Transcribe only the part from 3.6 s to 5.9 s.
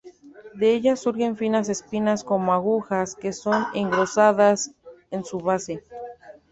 engrosadas en su base.